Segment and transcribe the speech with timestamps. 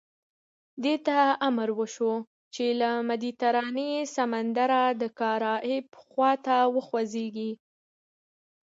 [0.83, 1.17] دې ته
[1.47, 2.13] امر وشو
[2.55, 7.51] چې له مدیترانې سمندره د کارائیب خوا ته وخوځېږي.